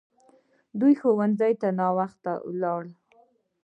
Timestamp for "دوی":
0.79-0.93